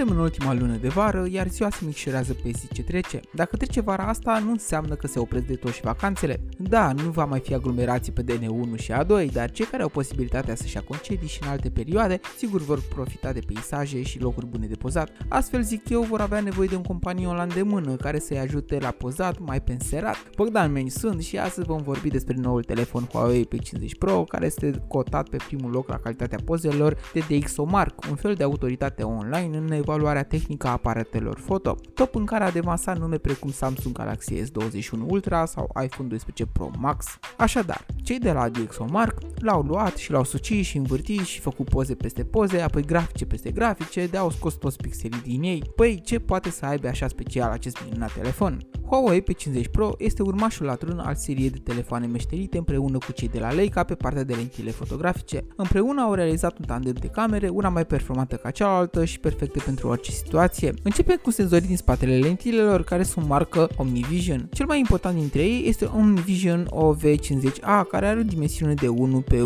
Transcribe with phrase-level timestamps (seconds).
[0.00, 3.20] Suntem în ultima lună de vară, iar ziua se micșorează pe zi ce trece.
[3.34, 6.40] Dacă trece vara asta, nu înseamnă că se opresc de tot și vacanțele.
[6.58, 10.54] Da, nu va mai fi aglomerații pe DN1 și A2, dar cei care au posibilitatea
[10.54, 14.66] să-și ia concedii și în alte perioade, sigur vor profita de peisaje și locuri bune
[14.66, 15.10] de pozat.
[15.28, 18.90] Astfel, zic eu, vor avea nevoie de un companion la îndemână care să-i ajute la
[18.90, 20.16] pozat mai penserat.
[20.36, 24.84] Bogdan Meni sunt și astăzi vom vorbi despre noul telefon Huawei P50 Pro, care este
[24.88, 29.64] cotat pe primul loc la calitatea pozelor de DxOMark, un fel de autoritate online în
[29.90, 34.98] evaluarea tehnică a aparatelor foto, top în care a devansat nume precum Samsung Galaxy S21
[35.06, 37.06] Ultra sau iPhone 12 Pro Max.
[37.36, 41.94] Așadar, cei de la DxOMark l-au luat și l-au sucit și învârtit și făcut poze
[41.94, 45.62] peste poze, apoi grafice peste grafice, de-au scos toți pixelii din ei.
[45.76, 48.58] Păi, ce poate să aibă așa special acest minunat telefon?
[48.90, 53.38] Huawei P50 Pro este urmașul latron al seriei de telefoane meșterite împreună cu cei de
[53.38, 55.44] la Leica pe partea de lentile fotografice.
[55.56, 59.88] Împreună au realizat un tandem de camere, una mai performantă ca cealaltă și perfecte pentru
[59.88, 60.74] orice situație.
[60.82, 64.48] Începem cu senzorii din spatele lentilelor care sunt marcă OmniVision.
[64.52, 69.40] Cel mai important dintre ei este OmniVision OV50A care are o dimensiune de 1 pe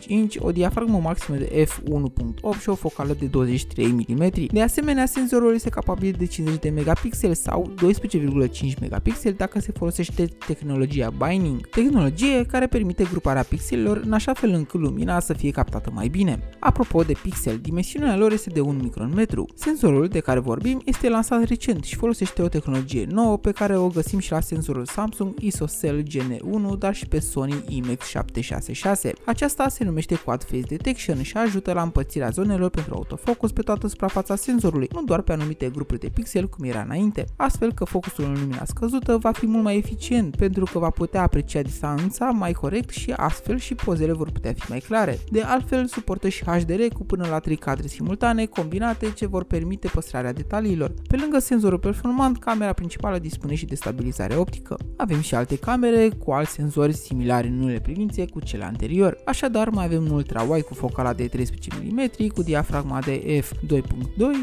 [0.00, 4.30] 1,5 inch, o diafragmă maximă de f1.8 și o focală de 23 mm.
[4.52, 7.72] De asemenea, senzorul este capabil de 50 de megapixeli sau
[8.59, 14.32] 12,5 5 megapixeli dacă se folosește tehnologia Binding, tehnologie care permite gruparea pixelilor în așa
[14.32, 16.48] fel încât lumina să fie captată mai bine.
[16.58, 19.46] Apropo de pixel, dimensiunea lor este de 1 micrometru.
[19.54, 23.88] Senzorul de care vorbim este lansat recent și folosește o tehnologie nouă pe care o
[23.88, 29.12] găsim și la senzorul Samsung ISOCELL Gen1, dar și pe Sony IMX766.
[29.24, 33.86] Aceasta se numește Quad Face Detection și ajută la împărțirea zonelor pentru autofocus pe toată
[33.86, 38.24] suprafața senzorului, nu doar pe anumite grupuri de pixel cum era înainte, astfel că focusul
[38.24, 42.52] în lumina scăzută va fi mult mai eficient pentru că va putea aprecia distanța mai
[42.52, 45.18] corect și astfel și pozele vor putea fi mai clare.
[45.30, 49.88] De altfel, suportă și HDR cu până la 3 cadre simultane combinate ce vor permite
[49.88, 50.94] păstrarea detaliilor.
[51.08, 54.76] Pe lângă senzorul performant, camera principală dispune și de stabilizare optică.
[54.96, 59.18] Avem și alte camere cu alți senzori similari în unele privințe cu cele anterior.
[59.24, 63.82] Așadar, mai avem un ultra-wide cu focala de 13 mm, cu diafragma de f2.2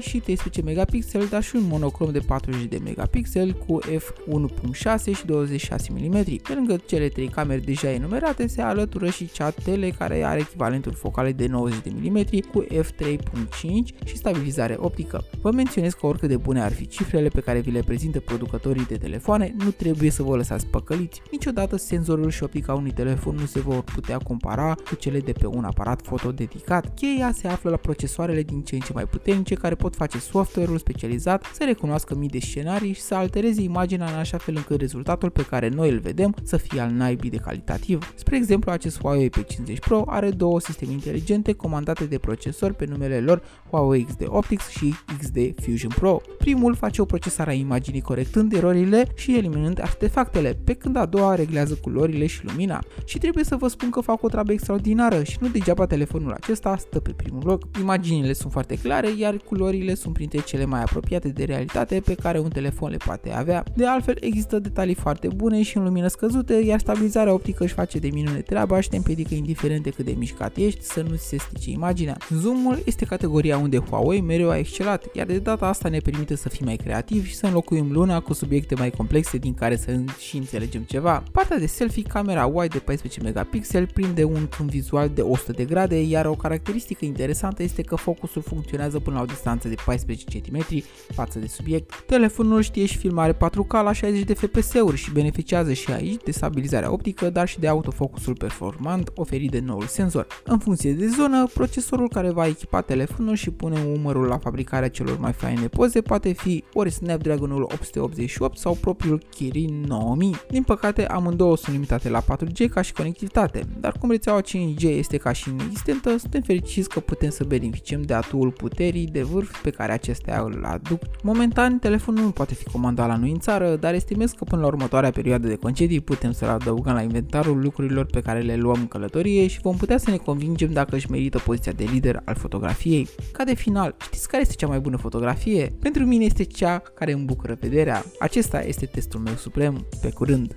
[0.00, 5.88] și 13 megapixel, dar și un monocrom de 40 de megapixel cu f1.6 și 26
[5.90, 6.22] mm.
[6.22, 10.92] Pe lângă cele trei camere deja enumerate se alătură și cea tele care are echivalentul
[10.92, 15.24] focale de 90 de mm cu f3.5 și stabilizare optică.
[15.40, 18.86] Vă menționez că oricât de bune ar fi cifrele pe care vi le prezintă producătorii
[18.86, 21.22] de telefoane, nu trebuie să vă lăsați păcăliți.
[21.30, 25.46] Niciodată senzorul și optica unui telefon nu se vor putea compara cu cele de pe
[25.46, 26.94] un aparat foto dedicat.
[26.94, 30.78] Cheia se află la procesoarele din ce în ce mai puternice care pot face software-ul
[30.78, 35.30] specializat să recunoască mii de scenarii și să altereze imaginea în așa fel încât rezultatul
[35.30, 38.12] pe care noi îl vedem să fie al naibii de calitativ.
[38.14, 43.20] Spre exemplu, acest Huawei P50 Pro are două sisteme inteligente comandate de procesor pe numele
[43.20, 46.20] lor Huawei XD Optics și XD Fusion Pro.
[46.38, 51.34] Primul face o procesare a imaginii corectând erorile și eliminând artefactele, pe când a doua
[51.34, 52.82] reglează culorile și lumina.
[53.04, 56.76] Și trebuie să vă spun că fac o treabă extraordinară și nu degeaba telefonul acesta
[56.76, 57.62] stă pe primul loc.
[57.80, 62.38] Imaginile sunt foarte clare, iar culorile sunt printre cele mai apropiate de realitate pe care
[62.38, 63.64] un telefon le poate avea.
[63.74, 67.98] De altfel, există detalii foarte bune și în lumină scăzută, iar stabilizarea optică își face
[67.98, 71.26] de minune treaba și te împiedică indiferent de cât de mișcat ești să nu ți
[71.26, 72.16] se strice imaginea.
[72.30, 76.48] Zoomul este categoria unde Huawei mereu a excelat, iar de data asta ne permite să
[76.48, 80.36] fim mai creativi și să înlocuim luna cu subiecte mai complexe din care să și
[80.36, 81.22] înțelegem ceva.
[81.32, 85.64] Partea de selfie, camera wide de 14 megapixel prinde un câmp vizual de 100 de
[85.64, 90.24] grade, iar o caracteristică interesantă este că focusul funcționează până la o distanță de 14
[90.38, 90.82] cm
[91.14, 92.04] față de subiect.
[92.06, 96.92] Telefonul știe și filmare 4K la 60 de FPS-uri și beneficiază și aici de stabilizarea
[96.92, 100.26] optică, dar și de autofocusul performant oferit de noul senzor.
[100.44, 105.18] În funcție de zonă, procesorul care va echipa telefonul și pune umărul la fabricarea celor
[105.18, 110.34] mai faine poze poate fi ori Snapdragonul 888 sau propriul Kirin 9000.
[110.50, 115.16] Din păcate, amândouă sunt limitate la 4G ca și conectivitate, dar cum rețeaua 5G este
[115.16, 119.70] ca și inexistentă, suntem fericiți că putem să beneficiem de atul puterii de vârf pe
[119.70, 121.00] care acestea îl aduc.
[121.22, 124.66] Momentan, telefonul nu poate fi comandat la noi în țară, dar estimez că până la
[124.66, 128.86] următoarea perioadă de concedii putem să-l adăugăm la inventarul lucrurilor pe care le luăm în
[128.86, 133.08] călătorie și vom putea să ne convingem dacă își merită poziția de lider al fotografiei.
[133.32, 135.72] Ca de final, știți care este cea mai bună fotografie?
[135.80, 138.04] Pentru mine este cea care îmi bucură vederea.
[138.18, 139.86] Acesta este testul meu suprem.
[140.00, 140.54] Pe curând!